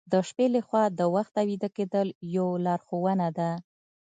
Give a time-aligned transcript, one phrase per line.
[0.11, 3.49] د شپې له خوا د وخته ویده کیدل یو لارښوونه ده.